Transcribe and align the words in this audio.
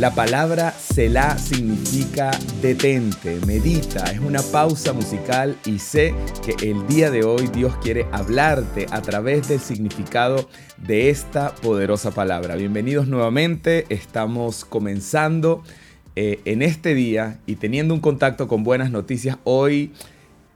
La 0.00 0.14
palabra 0.14 0.72
Selah 0.72 1.36
significa 1.36 2.30
detente, 2.62 3.38
medita, 3.46 4.10
es 4.10 4.18
una 4.18 4.40
pausa 4.40 4.94
musical 4.94 5.58
y 5.66 5.78
sé 5.78 6.14
que 6.42 6.70
el 6.70 6.86
día 6.86 7.10
de 7.10 7.22
hoy 7.22 7.48
Dios 7.48 7.76
quiere 7.82 8.06
hablarte 8.10 8.86
a 8.92 9.02
través 9.02 9.48
del 9.48 9.60
significado 9.60 10.48
de 10.78 11.10
esta 11.10 11.54
poderosa 11.54 12.12
palabra. 12.12 12.56
Bienvenidos 12.56 13.08
nuevamente, 13.08 13.84
estamos 13.90 14.64
comenzando 14.64 15.62
eh, 16.16 16.40
en 16.46 16.62
este 16.62 16.94
día 16.94 17.38
y 17.44 17.56
teniendo 17.56 17.92
un 17.92 18.00
contacto 18.00 18.48
con 18.48 18.64
buenas 18.64 18.90
noticias 18.90 19.36
hoy. 19.44 19.92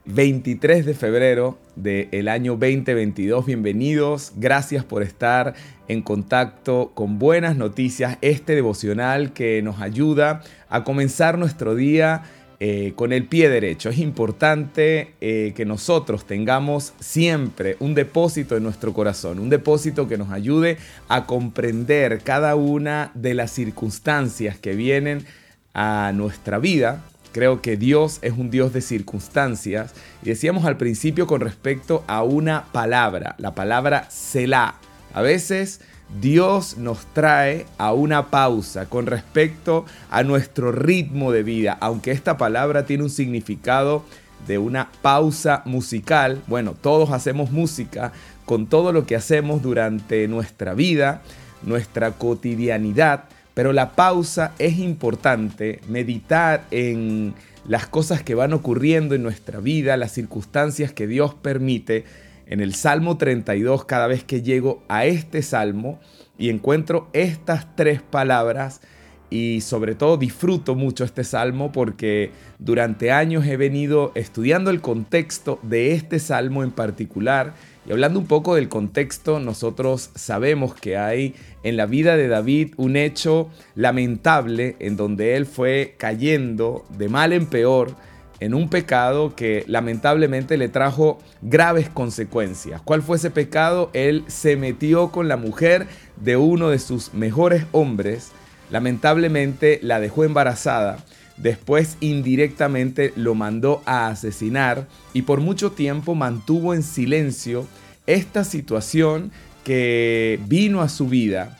23 0.05 0.85
de 0.85 0.93
febrero 0.93 1.57
del 1.75 2.27
año 2.27 2.53
2022. 2.53 3.45
Bienvenidos, 3.45 4.33
gracias 4.35 4.85
por 4.85 5.01
estar 5.01 5.55
en 5.87 6.01
contacto 6.01 6.91
con 6.93 7.17
buenas 7.17 7.57
noticias, 7.57 8.17
este 8.21 8.53
devocional 8.53 9.33
que 9.33 9.61
nos 9.63 9.81
ayuda 9.81 10.43
a 10.69 10.83
comenzar 10.83 11.39
nuestro 11.39 11.73
día 11.73 12.23
eh, 12.59 12.93
con 12.95 13.13
el 13.13 13.25
pie 13.25 13.49
derecho. 13.49 13.89
Es 13.89 13.97
importante 13.97 15.15
eh, 15.21 15.53
que 15.55 15.65
nosotros 15.65 16.25
tengamos 16.25 16.93
siempre 16.99 17.75
un 17.79 17.95
depósito 17.95 18.55
en 18.55 18.63
nuestro 18.63 18.93
corazón, 18.93 19.39
un 19.39 19.49
depósito 19.49 20.07
que 20.07 20.19
nos 20.19 20.31
ayude 20.31 20.77
a 21.07 21.25
comprender 21.25 22.21
cada 22.23 22.55
una 22.55 23.11
de 23.15 23.33
las 23.33 23.51
circunstancias 23.51 24.57
que 24.59 24.75
vienen 24.75 25.25
a 25.73 26.11
nuestra 26.13 26.59
vida 26.59 27.03
Creo 27.35 27.61
que 27.61 27.75
Dios 27.75 28.19
es 28.21 28.31
un 28.31 28.49
Dios 28.49 28.71
de 28.71 28.79
circunstancias. 28.79 29.93
Y 30.23 30.29
decíamos 30.29 30.63
al 30.63 30.77
principio 30.77 31.27
con 31.27 31.41
respecto 31.41 32.05
a 32.07 32.23
una 32.23 32.63
palabra, 32.71 33.35
la 33.39 33.53
palabra 33.53 34.09
Selah. 34.09 34.75
A 35.13 35.21
veces 35.21 35.81
Dios 36.21 36.77
nos 36.77 37.05
trae 37.07 37.65
a 37.77 37.91
una 37.91 38.27
pausa 38.27 38.85
con 38.85 39.05
respecto 39.05 39.83
a 40.09 40.23
nuestro 40.23 40.71
ritmo 40.71 41.33
de 41.33 41.43
vida, 41.43 41.77
aunque 41.81 42.11
esta 42.11 42.37
palabra 42.37 42.85
tiene 42.85 43.03
un 43.03 43.09
significado 43.09 44.05
de 44.47 44.57
una 44.57 44.89
pausa 45.01 45.61
musical. 45.65 46.41
Bueno, 46.47 46.73
todos 46.79 47.11
hacemos 47.11 47.51
música 47.51 48.13
con 48.45 48.67
todo 48.67 48.93
lo 48.93 49.05
que 49.05 49.17
hacemos 49.17 49.61
durante 49.61 50.29
nuestra 50.29 50.73
vida, 50.73 51.21
nuestra 51.63 52.11
cotidianidad. 52.11 53.25
Pero 53.55 53.73
la 53.73 53.95
pausa 53.95 54.53
es 54.59 54.77
importante, 54.77 55.79
meditar 55.87 56.65
en 56.71 57.33
las 57.67 57.87
cosas 57.87 58.21
que 58.21 58.35
van 58.35 58.53
ocurriendo 58.53 59.15
en 59.15 59.23
nuestra 59.23 59.59
vida, 59.59 59.97
las 59.97 60.11
circunstancias 60.11 60.91
que 60.91 61.07
Dios 61.07 61.33
permite. 61.33 62.03
En 62.47 62.59
el 62.59 62.75
Salmo 62.75 63.17
32, 63.17 63.85
cada 63.85 64.05
vez 64.05 64.23
que 64.23 64.43
llego 64.43 64.83
a 64.87 65.05
este 65.05 65.41
salmo 65.41 65.99
y 66.37 66.49
encuentro 66.49 67.09
estas 67.13 67.75
tres 67.75 68.01
palabras, 68.01 68.81
y 69.29 69.61
sobre 69.61 69.95
todo 69.95 70.17
disfruto 70.17 70.75
mucho 70.75 71.03
este 71.03 71.23
salmo 71.23 71.71
porque 71.71 72.31
durante 72.59 73.11
años 73.11 73.45
he 73.45 73.57
venido 73.57 74.11
estudiando 74.15 74.69
el 74.69 74.81
contexto 74.81 75.59
de 75.63 75.93
este 75.93 76.19
salmo 76.19 76.63
en 76.63 76.71
particular 76.71 77.53
y 77.87 77.91
hablando 77.91 78.17
un 78.17 78.25
poco 78.25 78.55
del 78.55 78.67
contexto, 78.67 79.39
nosotros 79.39 80.09
sabemos 80.15 80.73
que 80.73 80.97
hay 80.97 81.35
en 81.61 81.77
la 81.77 81.85
vida 81.85 82.17
de 82.17 82.27
David 82.27 82.73
un 82.77 82.95
hecho 82.95 83.49
lamentable 83.75 84.75
en 84.79 84.97
donde 84.97 85.35
él 85.35 85.45
fue 85.45 85.93
cayendo 85.97 86.83
de 86.97 87.09
mal 87.09 87.31
en 87.31 87.45
peor 87.45 87.95
en 88.39 88.53
un 88.53 88.69
pecado 88.69 89.35
que 89.35 89.63
lamentablemente 89.67 90.57
le 90.57 90.67
trajo 90.67 91.19
graves 91.41 91.89
consecuencias. 91.89 92.81
¿Cuál 92.81 93.01
fue 93.01 93.17
ese 93.17 93.31
pecado? 93.31 93.91
Él 93.93 94.23
se 94.27 94.57
metió 94.57 95.11
con 95.11 95.27
la 95.27 95.37
mujer 95.37 95.87
de 96.17 96.37
uno 96.37 96.69
de 96.69 96.79
sus 96.79 97.13
mejores 97.13 97.65
hombres, 97.71 98.31
lamentablemente 98.69 99.79
la 99.81 99.99
dejó 99.99 100.23
embarazada 100.23 100.97
Después 101.37 101.97
indirectamente 101.99 103.11
lo 103.15 103.35
mandó 103.35 103.81
a 103.85 104.07
asesinar 104.07 104.87
y 105.13 105.23
por 105.23 105.41
mucho 105.41 105.71
tiempo 105.71 106.15
mantuvo 106.15 106.73
en 106.73 106.81
silencio 106.81 107.67
esta 108.07 108.43
situación 108.43 109.31
que 109.65 110.39
vino 110.47 110.81
a 110.81 110.89
su 110.89 111.07
vida 111.07 111.59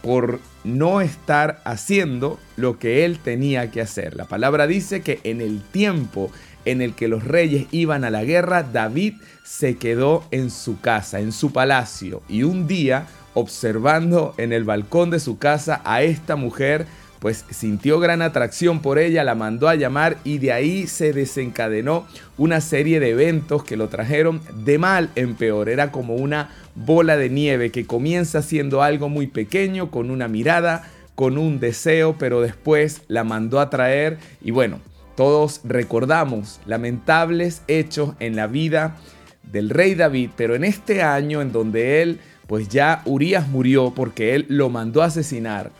por 0.00 0.40
no 0.64 1.00
estar 1.00 1.60
haciendo 1.64 2.38
lo 2.56 2.78
que 2.78 3.04
él 3.04 3.18
tenía 3.18 3.70
que 3.70 3.82
hacer. 3.82 4.16
La 4.16 4.24
palabra 4.24 4.66
dice 4.66 5.02
que 5.02 5.20
en 5.24 5.40
el 5.40 5.60
tiempo 5.60 6.30
en 6.64 6.80
el 6.80 6.94
que 6.94 7.08
los 7.08 7.24
reyes 7.24 7.66
iban 7.70 8.04
a 8.04 8.10
la 8.10 8.24
guerra, 8.24 8.62
David 8.62 9.14
se 9.44 9.76
quedó 9.76 10.24
en 10.30 10.50
su 10.50 10.80
casa, 10.80 11.20
en 11.20 11.32
su 11.32 11.52
palacio, 11.52 12.22
y 12.28 12.44
un 12.44 12.68
día, 12.68 13.06
observando 13.34 14.34
en 14.36 14.52
el 14.52 14.64
balcón 14.64 15.10
de 15.10 15.20
su 15.20 15.38
casa 15.38 15.80
a 15.84 16.02
esta 16.02 16.36
mujer, 16.36 16.86
pues 17.22 17.44
sintió 17.50 18.00
gran 18.00 18.20
atracción 18.20 18.80
por 18.80 18.98
ella, 18.98 19.22
la 19.22 19.36
mandó 19.36 19.68
a 19.68 19.76
llamar 19.76 20.16
y 20.24 20.38
de 20.38 20.52
ahí 20.52 20.88
se 20.88 21.12
desencadenó 21.12 22.04
una 22.36 22.60
serie 22.60 22.98
de 22.98 23.10
eventos 23.10 23.62
que 23.62 23.76
lo 23.76 23.88
trajeron 23.88 24.40
de 24.64 24.78
mal 24.78 25.10
en 25.14 25.36
peor. 25.36 25.68
Era 25.68 25.92
como 25.92 26.16
una 26.16 26.50
bola 26.74 27.16
de 27.16 27.30
nieve 27.30 27.70
que 27.70 27.86
comienza 27.86 28.42
siendo 28.42 28.82
algo 28.82 29.08
muy 29.08 29.28
pequeño, 29.28 29.90
con 29.90 30.10
una 30.10 30.26
mirada, 30.26 30.90
con 31.14 31.38
un 31.38 31.60
deseo, 31.60 32.16
pero 32.18 32.40
después 32.40 33.02
la 33.06 33.22
mandó 33.22 33.60
a 33.60 33.70
traer 33.70 34.18
y 34.42 34.50
bueno, 34.50 34.80
todos 35.16 35.60
recordamos 35.62 36.58
lamentables 36.66 37.62
hechos 37.68 38.14
en 38.18 38.34
la 38.34 38.48
vida 38.48 38.96
del 39.44 39.70
rey 39.70 39.94
David, 39.94 40.30
pero 40.36 40.54
en 40.54 40.64
este 40.64 41.02
año 41.02 41.42
en 41.42 41.52
donde 41.52 42.02
él, 42.02 42.18
pues 42.46 42.68
ya 42.68 43.02
Urias 43.04 43.48
murió 43.48 43.92
porque 43.94 44.34
él 44.34 44.46
lo 44.48 44.68
mandó 44.68 45.02
a 45.02 45.06
asesinar 45.06 45.70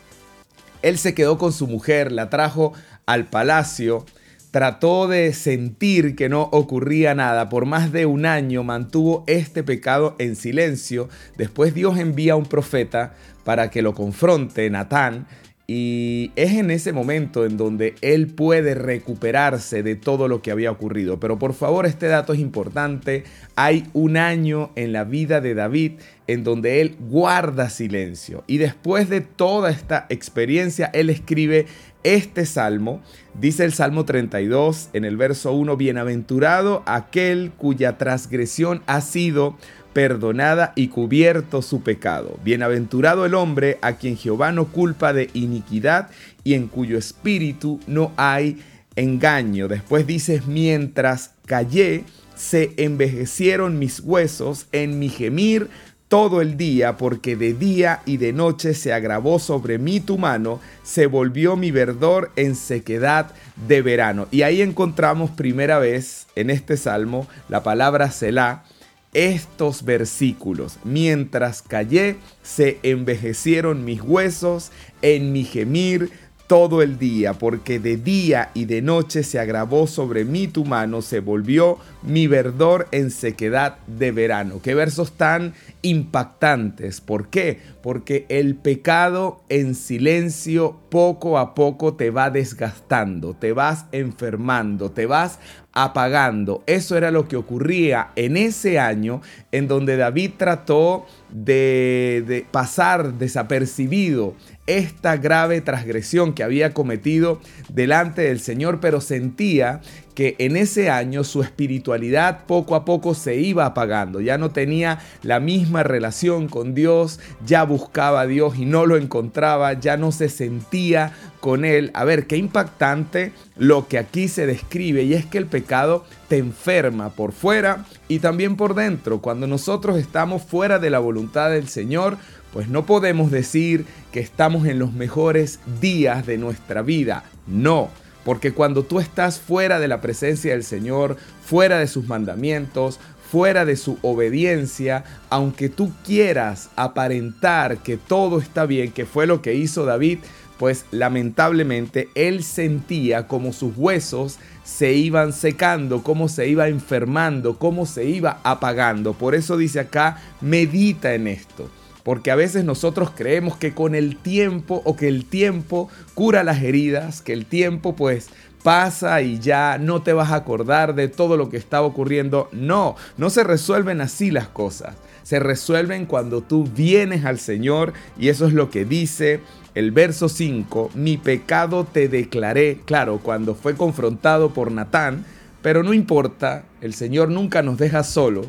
él 0.82 0.98
se 0.98 1.14
quedó 1.14 1.38
con 1.38 1.52
su 1.52 1.66
mujer, 1.66 2.12
la 2.12 2.28
trajo 2.28 2.72
al 3.06 3.26
palacio, 3.26 4.04
trató 4.50 5.08
de 5.08 5.32
sentir 5.32 6.14
que 6.14 6.28
no 6.28 6.42
ocurría 6.52 7.14
nada. 7.14 7.48
Por 7.48 7.64
más 7.64 7.92
de 7.92 8.04
un 8.04 8.26
año 8.26 8.64
mantuvo 8.64 9.24
este 9.26 9.62
pecado 9.62 10.16
en 10.18 10.36
silencio. 10.36 11.08
Después 11.36 11.72
Dios 11.72 11.98
envía 11.98 12.34
a 12.34 12.36
un 12.36 12.46
profeta 12.46 13.14
para 13.44 13.70
que 13.70 13.82
lo 13.82 13.94
confronte, 13.94 14.68
Natán, 14.70 15.26
y 15.74 16.32
es 16.36 16.52
en 16.52 16.70
ese 16.70 16.92
momento 16.92 17.46
en 17.46 17.56
donde 17.56 17.94
él 18.02 18.26
puede 18.26 18.74
recuperarse 18.74 19.82
de 19.82 19.96
todo 19.96 20.28
lo 20.28 20.42
que 20.42 20.50
había 20.50 20.70
ocurrido. 20.70 21.18
Pero 21.18 21.38
por 21.38 21.54
favor, 21.54 21.86
este 21.86 22.08
dato 22.08 22.34
es 22.34 22.40
importante. 22.40 23.24
Hay 23.56 23.86
un 23.94 24.18
año 24.18 24.70
en 24.76 24.92
la 24.92 25.04
vida 25.04 25.40
de 25.40 25.54
David 25.54 25.92
en 26.26 26.44
donde 26.44 26.82
él 26.82 26.96
guarda 27.00 27.70
silencio. 27.70 28.44
Y 28.46 28.58
después 28.58 29.08
de 29.08 29.22
toda 29.22 29.70
esta 29.70 30.04
experiencia, 30.10 30.90
él 30.92 31.08
escribe 31.08 31.64
este 32.02 32.44
salmo. 32.44 33.00
Dice 33.40 33.64
el 33.64 33.72
Salmo 33.72 34.04
32 34.04 34.90
en 34.92 35.06
el 35.06 35.16
verso 35.16 35.52
1, 35.52 35.78
Bienaventurado 35.78 36.82
aquel 36.84 37.50
cuya 37.56 37.96
transgresión 37.96 38.82
ha 38.84 39.00
sido 39.00 39.56
perdonada 39.92 40.72
y 40.75 40.88
cubierto 40.88 41.62
su 41.62 41.82
pecado. 41.82 42.38
Bienaventurado 42.44 43.26
el 43.26 43.34
hombre 43.34 43.78
a 43.82 43.94
quien 43.94 44.16
Jehová 44.16 44.53
no 44.53 44.66
culpa 44.66 45.12
de 45.12 45.30
iniquidad 45.34 46.10
y 46.44 46.54
en 46.54 46.69
cuyo 46.69 46.98
espíritu 46.98 47.80
no 47.86 48.12
hay 48.16 48.62
engaño. 48.97 49.69
Después 49.69 50.06
dices, 50.06 50.47
mientras 50.47 51.32
callé, 51.47 52.04
se 52.34 52.72
envejecieron 52.76 53.78
mis 53.78 54.00
huesos 54.00 54.66
en 54.72 54.98
mi 54.98 55.08
gemir 55.08 55.69
todo 56.12 56.42
el 56.42 56.58
día, 56.58 56.98
porque 56.98 57.36
de 57.36 57.54
día 57.54 58.02
y 58.04 58.19
de 58.19 58.34
noche 58.34 58.75
se 58.75 58.92
agravó 58.92 59.38
sobre 59.38 59.78
mí 59.78 59.98
tu 59.98 60.19
mano, 60.19 60.60
se 60.82 61.06
volvió 61.06 61.56
mi 61.56 61.70
verdor 61.70 62.31
en 62.36 62.54
sequedad 62.54 63.31
de 63.66 63.81
verano. 63.81 64.28
Y 64.31 64.42
ahí 64.42 64.60
encontramos 64.60 65.31
primera 65.31 65.78
vez 65.78 66.26
en 66.34 66.50
este 66.50 66.76
salmo 66.76 67.26
la 67.48 67.62
palabra 67.62 68.10
Selah, 68.10 68.64
estos 69.12 69.84
versículos. 69.84 70.78
Mientras 70.84 71.62
callé, 71.62 72.16
se 72.42 72.78
envejecieron 72.82 73.84
mis 73.84 74.02
huesos 74.02 74.70
en 75.02 75.32
mi 75.32 75.44
gemir 75.44 76.10
todo 76.52 76.82
el 76.82 76.98
día, 76.98 77.32
porque 77.32 77.78
de 77.78 77.96
día 77.96 78.50
y 78.52 78.66
de 78.66 78.82
noche 78.82 79.22
se 79.22 79.38
agravó 79.38 79.87
sobre 79.87 80.26
mí 80.26 80.48
tu 80.48 80.66
mano, 80.66 81.00
se 81.00 81.20
volvió 81.20 81.78
mi 82.02 82.26
verdor 82.26 82.88
en 82.90 83.10
sequedad 83.10 83.78
de 83.87 84.12
verano. 84.12 84.60
Qué 84.62 84.75
versos 84.75 85.12
tan 85.12 85.54
impactantes. 85.81 87.00
¿Por 87.00 87.28
qué? 87.28 87.58
Porque 87.82 88.26
el 88.28 88.54
pecado 88.54 89.42
en 89.48 89.75
silencio 89.75 90.78
poco 90.90 91.38
a 91.38 91.54
poco 91.54 91.94
te 91.94 92.10
va 92.10 92.28
desgastando, 92.28 93.32
te 93.32 93.54
vas 93.54 93.87
enfermando, 93.90 94.90
te 94.90 95.06
vas 95.06 95.38
apagando. 95.72 96.62
Eso 96.66 96.96
era 96.96 97.10
lo 97.10 97.28
que 97.28 97.36
ocurría 97.36 98.10
en 98.16 98.36
ese 98.36 98.78
año 98.78 99.22
en 99.52 99.69
donde 99.69 99.96
David 99.96 100.32
trató 100.36 101.06
de, 101.30 102.46
pasar 102.50 103.14
desapercibido 103.14 104.34
esta 104.67 105.17
grave 105.17 105.61
transgresión 105.61 106.35
que 106.35 106.44
había 106.44 106.73
cometido 106.73 107.41
delante 107.69 108.23
del 108.23 108.41
Señor, 108.41 108.79
pero 108.81 109.00
sentía 109.00 109.81
que 110.14 110.37
en 110.38 110.56
ese 110.56 110.91
año 110.91 111.25
su 111.25 111.43
espiritualidad 111.43 112.44
poco 112.47 112.75
a 112.75 112.85
poco 112.85 113.14
se 113.14 113.37
iba 113.37 113.64
apagando, 113.64 114.20
ya 114.20 114.38
no 114.38 114.50
tenía 114.50 115.00
la 115.23 115.41
misma 115.41 115.82
relación 115.82 116.49
con 116.49 116.75
Dios, 116.75 117.19
ya 117.47 117.64
buscaba 117.64 118.20
a 118.20 118.26
Dios 118.26 118.59
y 118.59 118.67
no 118.67 118.87
lo 118.87 118.97
encontraba, 118.97 119.73
ya 119.73 119.97
no 119.97 120.12
se 120.12 120.29
sentía 120.29 121.14
con 121.41 121.64
él. 121.64 121.91
A 121.94 122.05
ver, 122.05 122.26
qué 122.26 122.37
impactante 122.37 123.32
lo 123.56 123.88
que 123.88 123.99
aquí 123.99 124.29
se 124.29 124.47
describe 124.47 125.03
y 125.03 125.14
es 125.14 125.26
que 125.26 125.38
el 125.38 125.47
pecado 125.47 126.05
te 126.29 126.38
enferma 126.38 127.11
por 127.11 127.32
fuera 127.32 127.87
y 128.06 128.19
también 128.19 128.56
por 128.56 128.75
dentro. 128.75 129.20
Cuando 129.20 129.47
nosotros 129.47 129.99
estamos 129.99 130.43
fuera 130.43 130.79
de 130.79 130.91
la 130.91 130.99
voluntad 130.99 131.50
del 131.50 131.69
Señor, 131.69 132.19
pues 132.52 132.69
no 132.69 132.87
podemos 132.87 133.31
decir 133.31 133.87
que 134.12 134.20
estamos 134.20 134.66
en 134.66 134.78
los 134.78 134.93
mejores 134.93 135.58
días 135.81 136.26
de 136.26 136.38
nuestra 136.38 136.82
vida. 136.82 137.25
No, 137.46 137.90
porque 138.25 138.52
cuando 138.52 138.84
tú 138.84 139.00
estás 139.00 139.40
fuera 139.40 139.81
de 139.81 139.88
la 139.88 140.00
presencia 140.00 140.52
del 140.52 140.64
Señor, 140.64 141.16
fuera 141.44 141.78
de 141.78 141.87
sus 141.87 142.06
mandamientos, 142.06 143.00
fuera 143.31 143.64
de 143.64 143.76
su 143.76 143.99
obediencia, 144.02 145.04
aunque 145.31 145.70
tú 145.70 145.93
quieras 146.04 146.69
aparentar 146.76 147.78
que 147.78 147.96
todo 147.96 148.38
está 148.38 148.66
bien, 148.66 148.93
que 148.93 149.06
fue 149.06 149.26
lo 149.26 149.40
que 149.40 149.54
hizo 149.54 149.87
David, 149.87 150.19
pues 150.58 150.84
lamentablemente 150.90 152.10
él 152.14 152.44
sentía 152.44 153.26
como 153.26 153.52
sus 153.52 153.72
huesos 153.76 154.38
se 154.64 154.93
iban 154.93 155.32
secando, 155.32 156.02
cómo 156.02 156.28
se 156.28 156.49
iba 156.49 156.69
enfermando, 156.69 157.58
cómo 157.58 157.87
se 157.87 158.04
iba 158.04 158.38
apagando. 158.44 159.14
Por 159.14 159.34
eso 159.34 159.56
dice 159.56 159.81
acá, 159.81 160.19
medita 160.40 161.14
en 161.14 161.26
esto. 161.26 161.69
Porque 162.02 162.31
a 162.31 162.37
veces 162.37 162.64
nosotros 162.64 163.10
creemos 163.14 163.56
que 163.56 163.75
con 163.75 163.94
el 163.94 164.16
tiempo 164.16 164.82
o 164.84 164.96
que 164.96 165.08
el 165.08 165.25
tiempo 165.25 165.88
cura 166.14 166.43
las 166.43 166.62
heridas, 166.62 167.22
que 167.22 167.32
el 167.32 167.46
tiempo 167.46 167.94
pues 167.94 168.28
pasa 168.62 169.22
y 169.22 169.38
ya 169.38 169.78
no 169.78 170.02
te 170.02 170.12
vas 170.12 170.31
a 170.31 170.37
acordar 170.37 170.94
de 170.94 171.08
todo 171.08 171.37
lo 171.37 171.49
que 171.49 171.56
estaba 171.56 171.87
ocurriendo. 171.87 172.49
No, 172.52 172.96
no 173.16 173.31
se 173.31 173.44
resuelven 173.44 174.00
así 174.00 174.31
las 174.31 174.49
cosas. 174.49 174.96
Se 175.22 175.38
resuelven 175.38 176.06
cuando 176.06 176.43
tú 176.43 176.64
vienes 176.64 177.25
al 177.25 177.38
Señor 177.38 177.93
y 178.19 178.28
eso 178.28 178.46
es 178.46 178.52
lo 178.52 178.70
que 178.70 178.84
dice 178.84 179.40
el 179.75 179.90
verso 179.93 180.28
5. 180.28 180.90
Mi 180.94 181.16
pecado 181.16 181.84
te 181.84 182.08
declaré, 182.08 182.81
claro, 182.84 183.20
cuando 183.22 183.54
fue 183.54 183.76
confrontado 183.76 184.52
por 184.52 184.72
Natán, 184.72 185.25
pero 185.62 185.82
no 185.82 185.94
importa, 185.94 186.64
el 186.81 186.94
Señor 186.94 187.31
nunca 187.31 187.62
nos 187.62 187.78
deja 187.78 188.02
solo. 188.02 188.43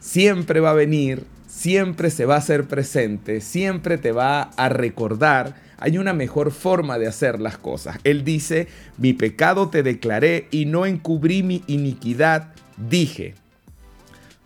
Siempre 0.00 0.60
va 0.60 0.70
a 0.70 0.74
venir 0.74 1.24
siempre 1.64 2.10
se 2.10 2.26
va 2.26 2.34
a 2.34 2.38
hacer 2.38 2.64
presente, 2.68 3.40
siempre 3.40 3.96
te 3.96 4.12
va 4.12 4.42
a 4.42 4.68
recordar. 4.68 5.54
Hay 5.78 5.96
una 5.96 6.12
mejor 6.12 6.52
forma 6.52 6.98
de 6.98 7.06
hacer 7.06 7.40
las 7.40 7.56
cosas. 7.56 7.96
Él 8.04 8.22
dice, 8.22 8.68
mi 8.98 9.14
pecado 9.14 9.70
te 9.70 9.82
declaré 9.82 10.46
y 10.50 10.66
no 10.66 10.84
encubrí 10.84 11.42
mi 11.42 11.64
iniquidad, 11.66 12.52
dije. 12.76 13.34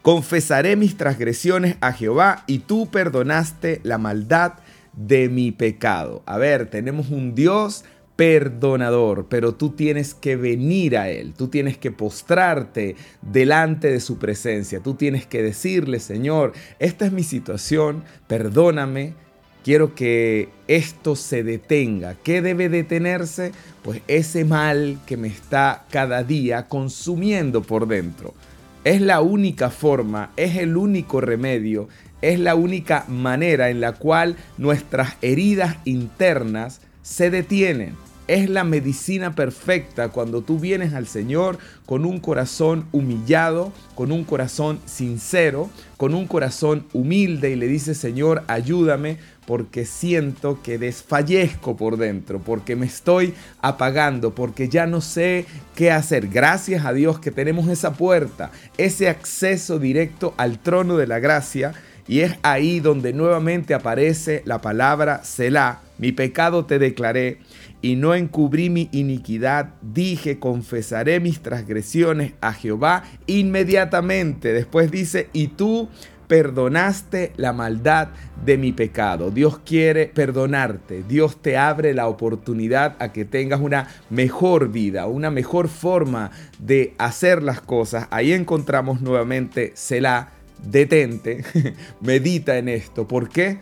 Confesaré 0.00 0.76
mis 0.76 0.96
transgresiones 0.96 1.74
a 1.80 1.92
Jehová 1.92 2.44
y 2.46 2.60
tú 2.60 2.88
perdonaste 2.88 3.80
la 3.82 3.98
maldad 3.98 4.52
de 4.92 5.28
mi 5.28 5.50
pecado. 5.50 6.22
A 6.24 6.38
ver, 6.38 6.70
tenemos 6.70 7.10
un 7.10 7.34
Dios 7.34 7.84
perdonador, 8.18 9.26
pero 9.28 9.54
tú 9.54 9.70
tienes 9.70 10.12
que 10.12 10.34
venir 10.34 10.98
a 10.98 11.08
Él, 11.08 11.34
tú 11.38 11.46
tienes 11.46 11.78
que 11.78 11.92
postrarte 11.92 12.96
delante 13.22 13.92
de 13.92 14.00
su 14.00 14.18
presencia, 14.18 14.80
tú 14.80 14.94
tienes 14.94 15.24
que 15.24 15.40
decirle, 15.40 16.00
Señor, 16.00 16.52
esta 16.80 17.06
es 17.06 17.12
mi 17.12 17.22
situación, 17.22 18.02
perdóname, 18.26 19.14
quiero 19.62 19.94
que 19.94 20.48
esto 20.66 21.14
se 21.14 21.44
detenga. 21.44 22.16
¿Qué 22.24 22.42
debe 22.42 22.68
detenerse? 22.68 23.52
Pues 23.84 24.02
ese 24.08 24.44
mal 24.44 24.98
que 25.06 25.16
me 25.16 25.28
está 25.28 25.86
cada 25.88 26.24
día 26.24 26.66
consumiendo 26.66 27.62
por 27.62 27.86
dentro. 27.86 28.34
Es 28.82 29.00
la 29.00 29.20
única 29.20 29.70
forma, 29.70 30.32
es 30.36 30.56
el 30.56 30.76
único 30.76 31.20
remedio, 31.20 31.86
es 32.20 32.40
la 32.40 32.56
única 32.56 33.04
manera 33.06 33.70
en 33.70 33.80
la 33.80 33.92
cual 33.92 34.34
nuestras 34.56 35.14
heridas 35.22 35.76
internas 35.84 36.80
se 37.02 37.30
detienen 37.30 37.94
es 38.28 38.48
la 38.50 38.62
medicina 38.62 39.34
perfecta 39.34 40.10
cuando 40.10 40.42
tú 40.42 40.58
vienes 40.58 40.92
al 40.92 41.06
Señor 41.06 41.58
con 41.86 42.04
un 42.04 42.20
corazón 42.20 42.86
humillado, 42.92 43.72
con 43.94 44.12
un 44.12 44.24
corazón 44.24 44.78
sincero, 44.84 45.70
con 45.96 46.14
un 46.14 46.26
corazón 46.26 46.86
humilde 46.92 47.50
y 47.50 47.56
le 47.56 47.66
dices, 47.66 47.96
Señor, 47.96 48.44
ayúdame 48.46 49.16
porque 49.46 49.86
siento 49.86 50.60
que 50.62 50.76
desfallezco 50.76 51.74
por 51.74 51.96
dentro, 51.96 52.38
porque 52.38 52.76
me 52.76 52.84
estoy 52.84 53.32
apagando, 53.62 54.34
porque 54.34 54.68
ya 54.68 54.86
no 54.86 55.00
sé 55.00 55.46
qué 55.74 55.90
hacer. 55.90 56.28
Gracias 56.28 56.84
a 56.84 56.92
Dios 56.92 57.18
que 57.18 57.30
tenemos 57.30 57.66
esa 57.68 57.94
puerta, 57.94 58.50
ese 58.76 59.08
acceso 59.08 59.78
directo 59.78 60.34
al 60.36 60.58
trono 60.58 60.98
de 60.98 61.06
la 61.06 61.18
gracia. 61.18 61.72
Y 62.06 62.20
es 62.20 62.36
ahí 62.42 62.80
donde 62.80 63.12
nuevamente 63.14 63.72
aparece 63.74 64.42
la 64.44 64.60
palabra 64.60 65.24
Selah. 65.24 65.87
Mi 65.98 66.12
pecado 66.12 66.64
te 66.64 66.78
declaré 66.78 67.38
y 67.82 67.96
no 67.96 68.14
encubrí 68.14 68.70
mi 68.70 68.88
iniquidad, 68.92 69.74
dije, 69.82 70.38
confesaré 70.38 71.20
mis 71.20 71.40
transgresiones 71.40 72.32
a 72.40 72.52
Jehová 72.52 73.04
inmediatamente. 73.26 74.52
Después 74.52 74.90
dice, 74.90 75.28
y 75.32 75.48
tú 75.48 75.88
perdonaste 76.28 77.32
la 77.36 77.52
maldad 77.52 78.08
de 78.44 78.58
mi 78.58 78.72
pecado. 78.72 79.30
Dios 79.30 79.58
quiere 79.58 80.06
perdonarte. 80.06 81.02
Dios 81.08 81.40
te 81.42 81.56
abre 81.56 81.94
la 81.94 82.06
oportunidad 82.06 82.96
a 83.00 83.12
que 83.12 83.24
tengas 83.24 83.60
una 83.60 83.88
mejor 84.10 84.68
vida, 84.70 85.06
una 85.06 85.30
mejor 85.30 85.68
forma 85.68 86.30
de 86.58 86.94
hacer 86.98 87.42
las 87.42 87.60
cosas. 87.60 88.06
Ahí 88.10 88.32
encontramos 88.32 89.00
nuevamente 89.00 89.72
Selah, 89.74 90.32
detente, 90.62 91.44
medita 92.00 92.58
en 92.58 92.68
esto. 92.68 93.08
¿Por 93.08 93.28
qué? 93.28 93.58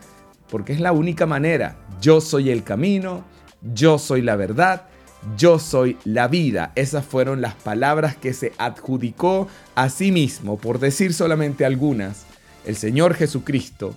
Porque 0.49 0.73
es 0.73 0.81
la 0.81 0.93
única 0.93 1.27
manera. 1.27 1.77
Yo 2.01 2.21
soy 2.21 2.51
el 2.51 2.63
camino, 2.63 3.25
yo 3.75 3.99
soy 3.99 4.23
la 4.23 4.37
verdad, 4.37 4.87
yo 5.37 5.59
soy 5.59 5.99
la 6.05 6.29
vida. 6.29 6.73
Esas 6.75 7.05
fueron 7.05 7.41
las 7.41 7.55
palabras 7.55 8.17
que 8.17 8.33
se 8.33 8.53
adjudicó 8.59 9.49
a 9.75 9.89
sí 9.89 10.13
mismo, 10.13 10.59
por 10.59 10.79
decir 10.79 11.15
solamente 11.15 11.65
algunas, 11.65 12.27
el 12.65 12.77
Señor 12.77 13.15
Jesucristo, 13.15 13.97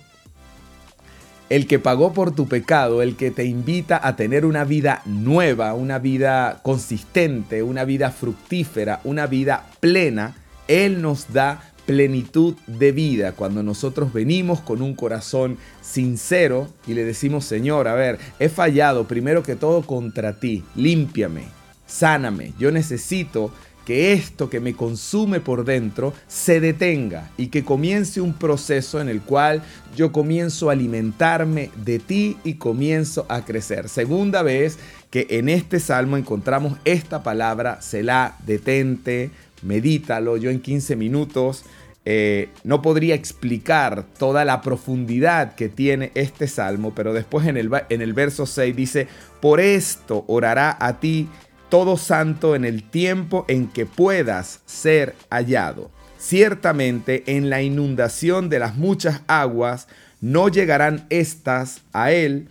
el 1.50 1.66
que 1.66 1.80
pagó 1.80 2.14
por 2.14 2.34
tu 2.34 2.48
pecado, 2.48 3.02
el 3.02 3.16
que 3.16 3.32
te 3.32 3.46
invita 3.46 4.00
a 4.02 4.16
tener 4.16 4.46
una 4.46 4.64
vida 4.64 5.02
nueva, 5.06 5.74
una 5.74 5.98
vida 5.98 6.60
consistente, 6.62 7.64
una 7.64 7.86
vida 7.86 8.12
fructífera, 8.12 9.02
una 9.04 9.26
vida 9.26 9.66
plena, 9.80 10.36
Él 10.68 11.02
nos 11.02 11.34
da 11.34 11.74
plenitud 11.90 12.54
de 12.68 12.92
vida, 12.92 13.32
cuando 13.32 13.64
nosotros 13.64 14.14
venimos 14.14 14.62
con 14.62 14.84
un 14.84 14.94
corazón 14.94 15.58
sincero 15.82 16.70
y 16.86 16.94
le 16.94 17.04
decimos, 17.04 17.46
Señor, 17.46 17.88
a 17.88 17.96
ver, 17.96 18.20
he 18.38 18.48
fallado 18.48 19.08
primero 19.08 19.42
que 19.42 19.56
todo 19.56 19.82
contra 19.82 20.40
ti, 20.40 20.64
límpiame, 20.76 21.46
sáname, 21.88 22.54
yo 22.60 22.70
necesito 22.70 23.52
que 23.86 24.14
esto 24.14 24.52
que 24.52 24.60
me 24.60 24.76
consume 24.76 25.40
por 25.40 25.66
dentro 25.66 26.14
se 26.28 26.60
detenga 26.60 27.32
y 27.38 27.48
que 27.48 27.66
comience 27.66 28.22
un 28.22 28.34
proceso 28.34 29.02
en 29.02 29.10
el 29.10 29.22
cual 29.22 29.64
yo 29.96 30.12
comienzo 30.12 30.70
a 30.70 30.74
alimentarme 30.74 31.72
de 31.84 31.98
ti 31.98 32.38
y 32.44 32.54
comienzo 32.54 33.26
a 33.30 33.46
crecer. 33.46 33.90
Segunda 33.90 34.44
vez 34.44 34.78
que 35.10 35.26
en 35.32 35.50
este 35.50 35.80
salmo 35.80 36.18
encontramos 36.18 36.78
esta 36.86 37.24
palabra, 37.24 37.82
Selah, 37.82 38.38
detente, 38.46 39.32
medítalo. 39.62 40.38
Yo 40.38 40.50
en 40.50 40.62
15 40.62 40.96
minutos 40.96 41.64
eh, 42.12 42.50
no 42.64 42.82
podría 42.82 43.14
explicar 43.14 44.04
toda 44.18 44.44
la 44.44 44.62
profundidad 44.62 45.54
que 45.54 45.70
tiene 45.70 46.12
este 46.16 46.48
salmo, 46.48 46.96
pero 46.96 47.14
después 47.14 47.46
en 47.46 47.56
el, 47.56 47.70
en 47.90 48.02
el 48.02 48.14
verso 48.14 48.48
6 48.48 48.76
dice, 48.76 49.08
por 49.40 49.60
esto 49.60 50.26
orará 50.28 50.76
a 50.80 51.00
ti 51.00 51.30
todo 51.70 51.98
santo 51.98 52.56
en 52.56 52.66
el 52.66 52.82
tiempo 52.82 53.46
en 53.48 53.68
que 53.68 53.86
puedas 53.86 54.62
ser 54.66 55.14
hallado. 55.30 55.92
Ciertamente 56.18 57.22
en 57.28 57.52
la 57.52 57.62
inundación 57.62 58.50
de 58.50 58.58
las 58.58 58.76
muchas 58.76 59.22
aguas 59.28 59.88
no 60.20 60.50
llegarán 60.50 61.06
estas 61.12 61.84
a 61.94 62.12
él. 62.12 62.48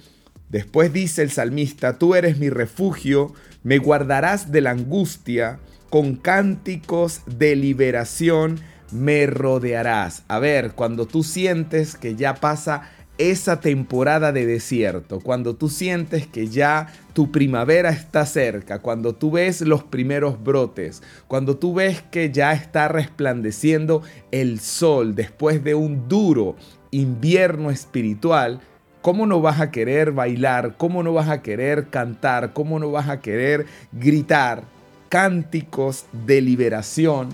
Después 0.50 0.92
dice 0.92 1.22
el 1.22 1.32
salmista, 1.32 1.98
tú 1.98 2.14
eres 2.14 2.38
mi 2.38 2.48
refugio, 2.48 3.34
me 3.64 3.78
guardarás 3.78 4.52
de 4.52 4.60
la 4.60 4.70
angustia, 4.70 5.58
con 5.90 6.14
cánticos 6.14 7.22
de 7.26 7.56
liberación 7.56 8.60
me 8.90 9.26
rodearás. 9.26 10.22
A 10.28 10.38
ver, 10.38 10.72
cuando 10.72 11.06
tú 11.06 11.22
sientes 11.22 11.96
que 11.96 12.14
ya 12.16 12.34
pasa 12.34 12.90
esa 13.18 13.60
temporada 13.60 14.30
de 14.30 14.46
desierto, 14.46 15.20
cuando 15.20 15.56
tú 15.56 15.68
sientes 15.68 16.26
que 16.26 16.46
ya 16.46 16.86
tu 17.14 17.32
primavera 17.32 17.90
está 17.90 18.24
cerca, 18.26 18.78
cuando 18.78 19.14
tú 19.14 19.32
ves 19.32 19.60
los 19.60 19.82
primeros 19.82 20.42
brotes, 20.42 21.02
cuando 21.26 21.56
tú 21.56 21.74
ves 21.74 22.02
que 22.10 22.30
ya 22.30 22.52
está 22.52 22.86
resplandeciendo 22.86 24.02
el 24.30 24.60
sol 24.60 25.16
después 25.16 25.64
de 25.64 25.74
un 25.74 26.08
duro 26.08 26.54
invierno 26.92 27.70
espiritual, 27.70 28.60
¿cómo 29.02 29.26
no 29.26 29.40
vas 29.40 29.60
a 29.60 29.72
querer 29.72 30.12
bailar? 30.12 30.76
¿Cómo 30.76 31.02
no 31.02 31.12
vas 31.12 31.28
a 31.28 31.42
querer 31.42 31.88
cantar? 31.88 32.52
¿Cómo 32.52 32.78
no 32.78 32.92
vas 32.92 33.08
a 33.08 33.20
querer 33.20 33.66
gritar? 33.90 34.62
cánticos 35.08 36.06
de 36.26 36.40
liberación 36.40 37.28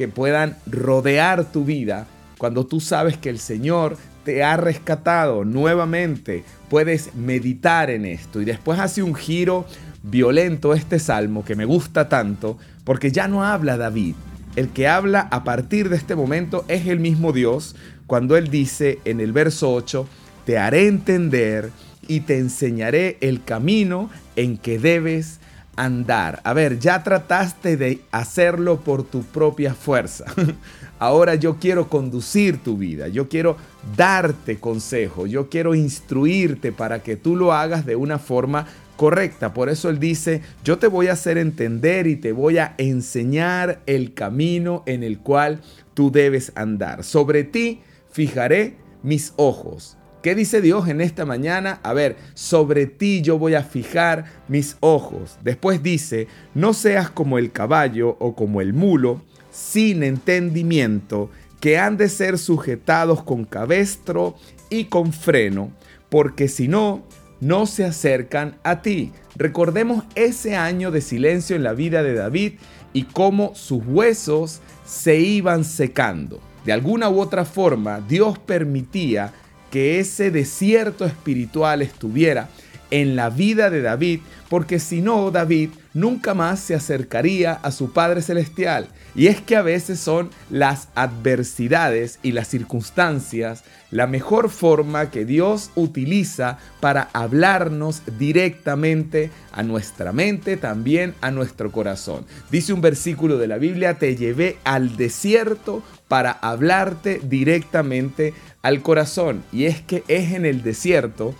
que 0.00 0.08
puedan 0.08 0.56
rodear 0.64 1.52
tu 1.52 1.66
vida 1.66 2.06
cuando 2.38 2.64
tú 2.64 2.80
sabes 2.80 3.18
que 3.18 3.28
el 3.28 3.38
Señor 3.38 3.98
te 4.24 4.42
ha 4.42 4.56
rescatado 4.56 5.44
nuevamente. 5.44 6.42
Puedes 6.70 7.14
meditar 7.14 7.90
en 7.90 8.06
esto 8.06 8.40
y 8.40 8.46
después 8.46 8.80
hace 8.80 9.02
un 9.02 9.14
giro 9.14 9.66
violento 10.02 10.72
este 10.72 10.98
salmo 10.98 11.44
que 11.44 11.54
me 11.54 11.66
gusta 11.66 12.08
tanto 12.08 12.56
porque 12.82 13.12
ya 13.12 13.28
no 13.28 13.44
habla 13.44 13.76
David. 13.76 14.14
El 14.56 14.70
que 14.70 14.88
habla 14.88 15.28
a 15.30 15.44
partir 15.44 15.90
de 15.90 15.96
este 15.96 16.16
momento 16.16 16.64
es 16.68 16.86
el 16.86 16.98
mismo 16.98 17.34
Dios 17.34 17.76
cuando 18.06 18.38
él 18.38 18.48
dice 18.48 19.00
en 19.04 19.20
el 19.20 19.32
verso 19.32 19.70
8, 19.74 20.08
te 20.46 20.56
haré 20.56 20.88
entender 20.88 21.72
y 22.08 22.20
te 22.20 22.38
enseñaré 22.38 23.18
el 23.20 23.44
camino 23.44 24.08
en 24.36 24.56
que 24.56 24.78
debes 24.78 25.39
andar. 25.80 26.40
A 26.44 26.52
ver, 26.52 26.78
ya 26.78 27.02
trataste 27.02 27.78
de 27.78 28.00
hacerlo 28.10 28.80
por 28.80 29.02
tu 29.02 29.22
propia 29.22 29.74
fuerza. 29.74 30.26
Ahora 30.98 31.34
yo 31.36 31.56
quiero 31.56 31.88
conducir 31.88 32.58
tu 32.58 32.76
vida, 32.76 33.08
yo 33.08 33.30
quiero 33.30 33.56
darte 33.96 34.58
consejo, 34.58 35.26
yo 35.26 35.48
quiero 35.48 35.74
instruirte 35.74 36.70
para 36.70 37.02
que 37.02 37.16
tú 37.16 37.34
lo 37.34 37.54
hagas 37.54 37.86
de 37.86 37.96
una 37.96 38.18
forma 38.18 38.66
correcta. 38.96 39.54
Por 39.54 39.70
eso 39.70 39.88
él 39.88 39.98
dice, 39.98 40.42
yo 40.62 40.76
te 40.76 40.86
voy 40.86 41.08
a 41.08 41.14
hacer 41.14 41.38
entender 41.38 42.06
y 42.06 42.16
te 42.16 42.32
voy 42.32 42.58
a 42.58 42.74
enseñar 42.76 43.80
el 43.86 44.12
camino 44.12 44.82
en 44.84 45.02
el 45.02 45.20
cual 45.20 45.62
tú 45.94 46.12
debes 46.12 46.52
andar. 46.56 47.04
Sobre 47.04 47.44
ti 47.44 47.80
fijaré 48.12 48.76
mis 49.02 49.32
ojos. 49.36 49.96
¿Qué 50.22 50.34
dice 50.34 50.60
Dios 50.60 50.86
en 50.88 51.00
esta 51.00 51.24
mañana? 51.24 51.80
A 51.82 51.94
ver, 51.94 52.16
sobre 52.34 52.84
ti 52.84 53.22
yo 53.22 53.38
voy 53.38 53.54
a 53.54 53.62
fijar 53.62 54.26
mis 54.48 54.76
ojos. 54.80 55.38
Después 55.42 55.82
dice, 55.82 56.28
no 56.54 56.74
seas 56.74 57.08
como 57.08 57.38
el 57.38 57.52
caballo 57.52 58.18
o 58.20 58.34
como 58.34 58.60
el 58.60 58.74
mulo, 58.74 59.22
sin 59.50 60.02
entendimiento, 60.02 61.30
que 61.58 61.78
han 61.78 61.96
de 61.96 62.10
ser 62.10 62.36
sujetados 62.36 63.22
con 63.22 63.46
cabestro 63.46 64.34
y 64.68 64.84
con 64.84 65.14
freno, 65.14 65.72
porque 66.10 66.48
si 66.48 66.68
no, 66.68 67.02
no 67.40 67.64
se 67.64 67.86
acercan 67.86 68.58
a 68.62 68.82
ti. 68.82 69.12
Recordemos 69.36 70.04
ese 70.16 70.54
año 70.54 70.90
de 70.90 71.00
silencio 71.00 71.56
en 71.56 71.62
la 71.62 71.72
vida 71.72 72.02
de 72.02 72.12
David 72.12 72.52
y 72.92 73.04
cómo 73.04 73.54
sus 73.54 73.82
huesos 73.86 74.60
se 74.84 75.18
iban 75.18 75.64
secando. 75.64 76.40
De 76.66 76.72
alguna 76.74 77.08
u 77.08 77.20
otra 77.20 77.46
forma, 77.46 78.00
Dios 78.06 78.38
permitía 78.38 79.32
que 79.70 80.00
ese 80.00 80.30
desierto 80.30 81.04
espiritual 81.04 81.82
estuviera 81.82 82.48
en 82.90 83.16
la 83.16 83.30
vida 83.30 83.70
de 83.70 83.82
David, 83.82 84.20
porque 84.48 84.80
si 84.80 85.00
no, 85.00 85.30
David 85.30 85.70
nunca 85.94 86.34
más 86.34 86.60
se 86.60 86.74
acercaría 86.74 87.52
a 87.52 87.70
su 87.70 87.92
Padre 87.92 88.22
Celestial. 88.22 88.88
Y 89.14 89.28
es 89.28 89.40
que 89.40 89.56
a 89.56 89.62
veces 89.62 90.00
son 90.00 90.30
las 90.50 90.88
adversidades 90.94 92.18
y 92.22 92.32
las 92.32 92.48
circunstancias 92.48 93.64
la 93.90 94.06
mejor 94.06 94.50
forma 94.50 95.10
que 95.10 95.24
Dios 95.24 95.70
utiliza 95.74 96.58
para 96.80 97.08
hablarnos 97.12 98.02
directamente 98.18 99.30
a 99.52 99.62
nuestra 99.62 100.12
mente, 100.12 100.56
también 100.56 101.14
a 101.20 101.30
nuestro 101.30 101.72
corazón. 101.72 102.24
Dice 102.50 102.72
un 102.72 102.80
versículo 102.80 103.38
de 103.38 103.48
la 103.48 103.58
Biblia, 103.58 103.94
te 103.94 104.16
llevé 104.16 104.58
al 104.64 104.96
desierto 104.96 105.82
para 106.08 106.30
hablarte 106.32 107.20
directamente 107.22 108.34
al 108.62 108.82
corazón. 108.82 109.42
Y 109.52 109.64
es 109.64 109.80
que 109.80 110.04
es 110.08 110.32
en 110.32 110.46
el 110.46 110.62
desierto 110.62 111.34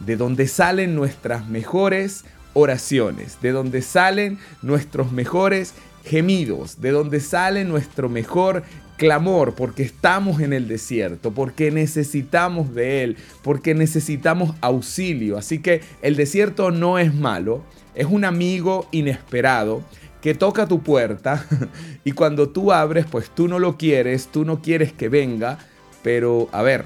de 0.00 0.16
donde 0.16 0.46
salen 0.46 0.94
nuestras 0.94 1.48
mejores 1.48 2.24
oraciones, 2.54 3.38
de 3.40 3.52
donde 3.52 3.82
salen 3.82 4.38
nuestros 4.62 5.12
mejores 5.12 5.74
gemidos, 6.04 6.80
de 6.80 6.90
donde 6.90 7.20
sale 7.20 7.64
nuestro 7.64 8.08
mejor 8.08 8.62
clamor, 8.96 9.54
porque 9.54 9.82
estamos 9.84 10.40
en 10.40 10.52
el 10.52 10.66
desierto, 10.66 11.30
porque 11.30 11.70
necesitamos 11.70 12.74
de 12.74 13.04
Él, 13.04 13.16
porque 13.42 13.74
necesitamos 13.74 14.54
auxilio. 14.60 15.38
Así 15.38 15.60
que 15.60 15.82
el 16.02 16.16
desierto 16.16 16.70
no 16.70 16.98
es 16.98 17.14
malo, 17.14 17.62
es 17.94 18.06
un 18.06 18.24
amigo 18.24 18.88
inesperado 18.90 19.82
que 20.20 20.34
toca 20.34 20.66
tu 20.66 20.82
puerta 20.82 21.46
y 22.04 22.12
cuando 22.12 22.48
tú 22.48 22.72
abres, 22.72 23.06
pues 23.08 23.30
tú 23.30 23.46
no 23.46 23.58
lo 23.58 23.76
quieres, 23.76 24.26
tú 24.26 24.44
no 24.44 24.60
quieres 24.60 24.92
que 24.92 25.08
venga, 25.08 25.58
pero 26.02 26.48
a 26.52 26.62
ver, 26.62 26.84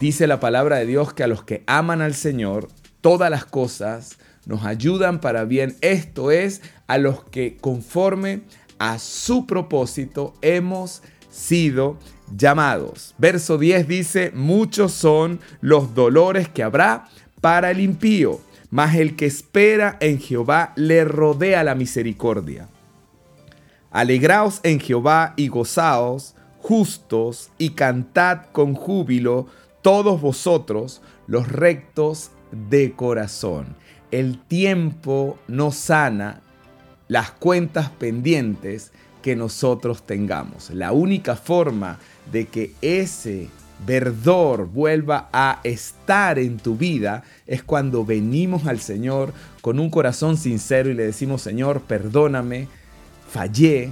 dice 0.00 0.26
la 0.26 0.40
palabra 0.40 0.76
de 0.76 0.86
Dios 0.86 1.12
que 1.12 1.24
a 1.24 1.28
los 1.28 1.44
que 1.44 1.62
aman 1.66 2.02
al 2.02 2.14
Señor, 2.14 2.68
todas 3.00 3.30
las 3.30 3.44
cosas 3.44 4.18
nos 4.46 4.64
ayudan 4.64 5.20
para 5.20 5.44
bien. 5.44 5.76
Esto 5.80 6.30
es 6.30 6.62
a 6.86 6.98
los 6.98 7.24
que 7.24 7.56
conforme 7.56 8.42
a 8.78 8.98
su 8.98 9.46
propósito 9.46 10.34
hemos 10.40 11.02
sido 11.30 11.98
llamados. 12.36 13.14
Verso 13.18 13.58
10 13.58 13.86
dice, 13.86 14.32
muchos 14.34 14.92
son 14.92 15.40
los 15.60 15.94
dolores 15.94 16.48
que 16.48 16.62
habrá 16.62 17.08
para 17.40 17.70
el 17.70 17.80
impío, 17.80 18.40
mas 18.70 18.96
el 18.96 19.16
que 19.16 19.26
espera 19.26 19.96
en 20.00 20.18
Jehová 20.18 20.72
le 20.76 21.04
rodea 21.04 21.62
la 21.64 21.74
misericordia. 21.74 22.68
Alegraos 23.90 24.60
en 24.62 24.80
Jehová 24.80 25.34
y 25.36 25.48
gozaos, 25.48 26.34
justos, 26.68 27.48
y 27.56 27.70
cantad 27.70 28.40
con 28.52 28.74
júbilo 28.74 29.46
todos 29.80 30.20
vosotros 30.20 31.00
los 31.26 31.48
rectos 31.48 32.30
de 32.52 32.92
corazón. 32.92 33.74
El 34.10 34.38
tiempo 34.38 35.38
no 35.48 35.70
sana 35.70 36.42
las 37.08 37.30
cuentas 37.30 37.88
pendientes 37.88 38.92
que 39.22 39.34
nosotros 39.34 40.02
tengamos. 40.02 40.68
La 40.68 40.92
única 40.92 41.36
forma 41.36 41.98
de 42.30 42.48
que 42.48 42.74
ese 42.82 43.48
verdor 43.86 44.66
vuelva 44.66 45.30
a 45.32 45.60
estar 45.64 46.38
en 46.38 46.58
tu 46.58 46.76
vida 46.76 47.22
es 47.46 47.62
cuando 47.62 48.04
venimos 48.04 48.66
al 48.66 48.80
Señor 48.80 49.32
con 49.62 49.80
un 49.80 49.88
corazón 49.88 50.36
sincero 50.36 50.90
y 50.90 50.94
le 50.94 51.06
decimos, 51.06 51.40
Señor, 51.40 51.80
perdóname, 51.80 52.68
fallé, 53.30 53.90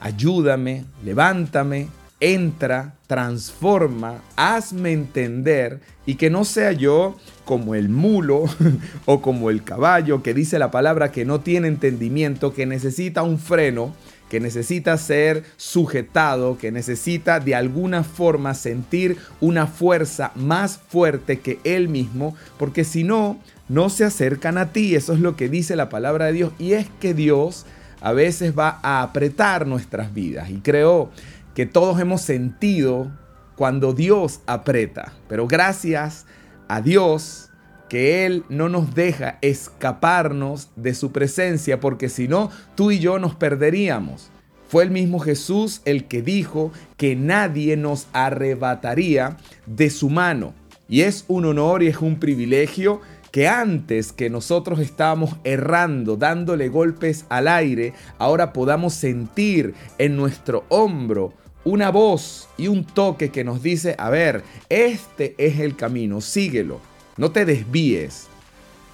ayúdame, 0.00 0.86
levántame, 1.04 1.88
entra, 2.20 2.94
transforma, 3.06 4.22
hazme 4.36 4.92
entender 4.92 5.80
y 6.06 6.14
que 6.14 6.30
no 6.30 6.44
sea 6.44 6.72
yo 6.72 7.16
como 7.44 7.74
el 7.74 7.88
mulo 7.88 8.44
o 9.06 9.20
como 9.20 9.50
el 9.50 9.62
caballo 9.62 10.22
que 10.22 10.34
dice 10.34 10.58
la 10.58 10.70
palabra 10.70 11.12
que 11.12 11.24
no 11.24 11.40
tiene 11.40 11.68
entendimiento, 11.68 12.54
que 12.54 12.66
necesita 12.66 13.22
un 13.22 13.38
freno, 13.38 13.94
que 14.30 14.40
necesita 14.40 14.96
ser 14.96 15.44
sujetado, 15.56 16.58
que 16.58 16.72
necesita 16.72 17.40
de 17.40 17.54
alguna 17.54 18.04
forma 18.04 18.54
sentir 18.54 19.18
una 19.40 19.66
fuerza 19.66 20.32
más 20.34 20.78
fuerte 20.78 21.40
que 21.40 21.58
él 21.64 21.88
mismo, 21.88 22.34
porque 22.58 22.84
si 22.84 23.04
no, 23.04 23.38
no 23.68 23.90
se 23.90 24.04
acercan 24.04 24.58
a 24.58 24.72
ti. 24.72 24.94
Eso 24.94 25.12
es 25.12 25.20
lo 25.20 25.36
que 25.36 25.48
dice 25.48 25.76
la 25.76 25.88
palabra 25.88 26.26
de 26.26 26.32
Dios. 26.32 26.52
Y 26.58 26.72
es 26.72 26.86
que 27.00 27.14
Dios 27.14 27.66
a 28.00 28.12
veces 28.12 28.58
va 28.58 28.80
a 28.82 29.02
apretar 29.02 29.66
nuestras 29.66 30.12
vidas. 30.12 30.50
Y 30.50 30.60
creo 30.60 31.10
que 31.54 31.66
todos 31.66 32.00
hemos 32.00 32.20
sentido 32.22 33.10
cuando 33.56 33.92
Dios 33.92 34.40
aprieta. 34.46 35.12
Pero 35.28 35.46
gracias 35.46 36.26
a 36.68 36.80
Dios 36.80 37.50
que 37.88 38.26
Él 38.26 38.44
no 38.48 38.68
nos 38.68 38.94
deja 38.94 39.38
escaparnos 39.40 40.70
de 40.76 40.94
su 40.94 41.12
presencia, 41.12 41.80
porque 41.80 42.08
si 42.08 42.28
no, 42.28 42.50
tú 42.74 42.90
y 42.90 42.98
yo 42.98 43.18
nos 43.18 43.34
perderíamos. 43.34 44.30
Fue 44.68 44.82
el 44.82 44.90
mismo 44.90 45.20
Jesús 45.20 45.82
el 45.84 46.06
que 46.06 46.22
dijo 46.22 46.72
que 46.96 47.14
nadie 47.14 47.76
nos 47.76 48.08
arrebataría 48.12 49.36
de 49.66 49.90
su 49.90 50.10
mano. 50.10 50.54
Y 50.88 51.02
es 51.02 51.24
un 51.28 51.44
honor 51.44 51.82
y 51.82 51.88
es 51.88 51.98
un 51.98 52.18
privilegio 52.18 53.00
que 53.30 53.48
antes 53.48 54.12
que 54.12 54.30
nosotros 54.30 54.78
estábamos 54.78 55.36
errando, 55.44 56.16
dándole 56.16 56.68
golpes 56.68 57.26
al 57.28 57.48
aire, 57.48 57.92
ahora 58.18 58.52
podamos 58.52 58.94
sentir 58.94 59.74
en 59.98 60.16
nuestro 60.16 60.64
hombro 60.68 61.34
una 61.64 61.90
voz 61.90 62.48
y 62.56 62.68
un 62.68 62.84
toque 62.84 63.30
que 63.30 63.44
nos 63.44 63.62
dice, 63.62 63.94
a 63.98 64.10
ver, 64.10 64.44
este 64.68 65.34
es 65.38 65.60
el 65.60 65.76
camino, 65.76 66.20
síguelo, 66.20 66.80
no 67.16 67.30
te 67.30 67.44
desvíes, 67.44 68.26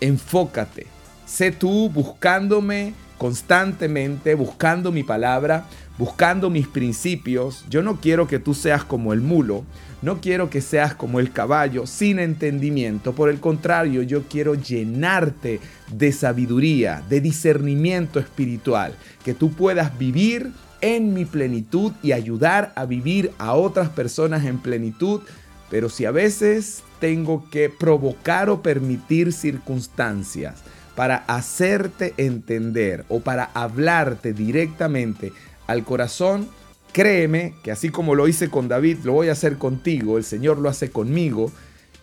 enfócate, 0.01 0.87
sé 1.27 1.51
tú 1.51 1.89
buscándome 1.91 2.95
constantemente, 3.19 4.35
buscando 4.35 4.93
mi 4.93 5.03
palabra, 5.03 5.67
buscando 5.99 6.49
mis 6.49 6.67
principios. 6.67 7.67
Yo 7.69 7.83
no 7.83 8.01
quiero 8.01 8.27
que 8.27 8.39
tú 8.39 8.55
seas 8.55 8.83
como 8.83 9.13
el 9.13 9.21
mulo, 9.21 9.65
no 10.01 10.23
quiero 10.23 10.49
que 10.49 10.63
seas 10.63 10.95
como 10.95 11.21
el 11.21 11.31
caballo 11.31 11.87
sin 11.87 12.19
entendimiento. 12.19 13.13
Por 13.13 13.29
el 13.29 13.39
contrario, 13.39 14.01
yo 14.03 14.23
quiero 14.23 14.55
llenarte 14.55 15.61
de 15.93 16.13
sabiduría, 16.13 17.03
de 17.11 17.21
discernimiento 17.21 18.19
espiritual, 18.19 18.95
que 19.23 19.35
tú 19.35 19.53
puedas 19.53 19.99
vivir 19.99 20.51
en 20.81 21.15
mi 21.15 21.25
plenitud 21.25 21.93
y 22.03 22.13
ayudar 22.13 22.73
a 22.77 22.85
vivir 22.87 23.33
a 23.39 23.55
otras 23.55 23.89
personas 23.91 24.45
en 24.45 24.59
plenitud. 24.59 25.23
Pero 25.71 25.89
si 25.89 26.05
a 26.05 26.11
veces 26.11 26.83
tengo 26.99 27.49
que 27.51 27.71
provocar 27.71 28.51
o 28.51 28.63
permitir 28.63 29.33
circunstancias 29.33 30.63
para 30.95 31.17
hacerte 31.29 32.15
entender 32.17 33.05
o 33.09 33.21
para 33.21 33.45
hablarte 33.55 34.33
directamente 34.33 35.33
al 35.67 35.85
corazón, 35.85 36.49
créeme 36.93 37.55
que 37.63 37.71
así 37.71 37.91
como 37.91 38.15
lo 38.15 38.29
hice 38.29 38.51
con 38.51 38.69
David, 38.69 38.99
lo 39.05 39.13
voy 39.13 39.29
a 39.29 39.33
hacer 39.33 39.57
contigo, 39.57 40.19
el 40.19 40.25
Señor 40.25 40.59
lo 40.59 40.69
hace 40.69 40.91
conmigo 40.91 41.53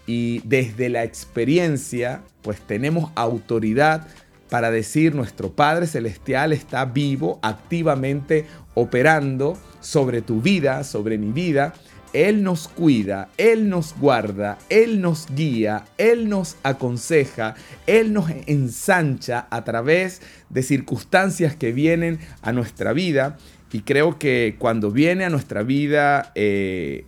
y 0.06 0.40
desde 0.46 0.90
la 0.90 1.04
experiencia 1.04 2.22
pues 2.42 2.62
tenemos 2.62 3.12
autoridad 3.16 4.08
para 4.50 4.72
decir 4.72 5.14
nuestro 5.14 5.52
Padre 5.52 5.88
Celestial 5.88 6.54
está 6.54 6.86
vivo, 6.86 7.40
activamente 7.42 8.46
operando 8.74 9.58
sobre 9.80 10.22
tu 10.22 10.42
vida, 10.42 10.84
sobre 10.84 11.18
mi 11.18 11.32
vida. 11.32 11.74
Él 12.14 12.42
nos 12.42 12.70
cuida, 12.70 13.30
Él 13.38 13.70
nos 13.70 13.94
guarda, 13.98 14.58
Él 14.70 15.02
nos 15.02 15.28
guía, 15.36 15.86
Él 15.98 16.30
nos 16.30 16.56
aconseja, 16.64 17.56
Él 17.86 18.14
nos 18.14 18.30
ensancha 18.48 19.48
a 19.50 19.64
través 19.64 20.22
de 20.50 20.64
circunstancias 20.64 21.56
que 21.56 21.74
vienen 21.74 22.20
a 22.42 22.54
nuestra 22.54 22.94
vida. 22.94 23.38
Y 23.72 23.82
creo 23.82 24.18
que 24.18 24.56
cuando 24.58 24.92
viene 24.92 25.26
a 25.26 25.30
nuestra 25.30 25.64
vida 25.64 26.32
eh, 26.36 27.06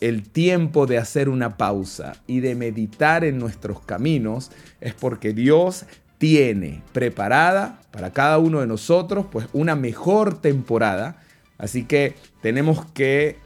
el 0.00 0.28
tiempo 0.28 0.86
de 0.86 0.98
hacer 0.98 1.28
una 1.28 1.56
pausa 1.56 2.14
y 2.26 2.40
de 2.40 2.56
meditar 2.56 3.24
en 3.24 3.38
nuestros 3.38 3.80
caminos, 3.80 4.50
es 4.80 4.94
porque 4.94 5.32
Dios 5.32 5.86
tiene 6.18 6.82
preparada 6.92 7.80
para 7.90 8.12
cada 8.12 8.38
uno 8.38 8.60
de 8.60 8.66
nosotros 8.66 9.26
pues 9.30 9.46
una 9.52 9.76
mejor 9.76 10.40
temporada. 10.40 11.22
Así 11.56 11.84
que 11.84 12.14
tenemos 12.42 12.84
que 12.86 13.38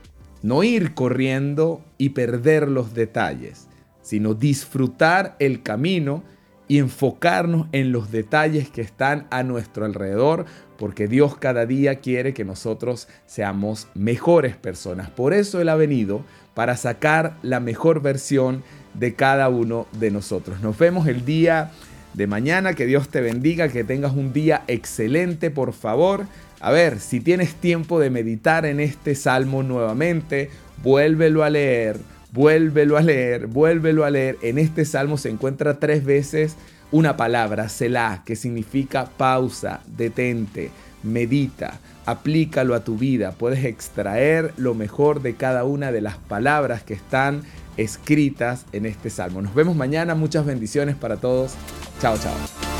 no 0.42 0.64
ir 0.64 0.94
corriendo 0.94 1.84
y 1.98 2.10
perder 2.10 2.68
los 2.68 2.94
detalles, 2.94 3.68
sino 4.02 4.34
disfrutar 4.34 5.36
el 5.38 5.62
camino 5.62 6.24
y 6.68 6.78
enfocarnos 6.78 7.66
en 7.72 7.92
los 7.92 8.10
detalles 8.10 8.70
que 8.70 8.80
están 8.80 9.26
a 9.30 9.42
nuestro 9.42 9.84
alrededor, 9.84 10.46
porque 10.78 11.06
Dios 11.06 11.36
cada 11.36 11.66
día 11.66 11.96
quiere 11.96 12.32
que 12.32 12.44
nosotros 12.44 13.08
seamos 13.26 13.88
mejores 13.94 14.56
personas. 14.56 15.10
Por 15.10 15.34
eso 15.34 15.60
Él 15.60 15.68
ha 15.68 15.74
venido 15.74 16.24
para 16.54 16.76
sacar 16.76 17.36
la 17.42 17.60
mejor 17.60 18.00
versión 18.00 18.62
de 18.94 19.14
cada 19.14 19.48
uno 19.48 19.86
de 19.98 20.10
nosotros. 20.10 20.60
Nos 20.60 20.78
vemos 20.78 21.06
el 21.06 21.24
día 21.24 21.72
de 22.14 22.26
mañana. 22.26 22.74
Que 22.74 22.86
Dios 22.86 23.08
te 23.08 23.20
bendiga, 23.20 23.68
que 23.68 23.84
tengas 23.84 24.12
un 24.12 24.32
día 24.32 24.62
excelente, 24.66 25.50
por 25.50 25.72
favor. 25.72 26.26
A 26.60 26.70
ver, 26.70 27.00
si 27.00 27.20
tienes 27.20 27.54
tiempo 27.54 27.98
de 27.98 28.10
meditar 28.10 28.66
en 28.66 28.80
este 28.80 29.14
salmo 29.14 29.62
nuevamente, 29.62 30.50
vuélvelo 30.82 31.42
a 31.42 31.50
leer, 31.50 31.98
vuélvelo 32.32 32.96
a 32.96 33.02
leer, 33.02 33.46
vuélvelo 33.46 34.04
a 34.04 34.10
leer. 34.10 34.38
En 34.42 34.58
este 34.58 34.84
salmo 34.84 35.18
se 35.18 35.30
encuentra 35.30 35.78
tres 35.80 36.04
veces 36.04 36.56
una 36.92 37.16
palabra, 37.16 37.68
Selah, 37.68 38.22
que 38.24 38.36
significa 38.36 39.06
pausa, 39.06 39.80
detente, 39.86 40.70
medita, 41.02 41.80
aplícalo 42.06 42.74
a 42.74 42.84
tu 42.84 42.96
vida. 42.96 43.32
Puedes 43.32 43.64
extraer 43.64 44.52
lo 44.56 44.74
mejor 44.74 45.22
de 45.22 45.34
cada 45.34 45.64
una 45.64 45.90
de 45.90 46.02
las 46.02 46.18
palabras 46.18 46.82
que 46.82 46.94
están 46.94 47.42
escritas 47.76 48.66
en 48.72 48.86
este 48.86 49.10
salmo. 49.10 49.42
Nos 49.42 49.54
vemos 49.54 49.76
mañana, 49.76 50.14
muchas 50.14 50.44
bendiciones 50.44 50.96
para 50.96 51.16
todos. 51.16 51.52
Chao, 52.00 52.16
chao. 52.18 52.71